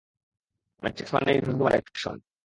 Matrix 0.83 1.11
মানেই 1.15 1.43
ধুন্দুমার 1.45 1.73
action! 1.75 2.17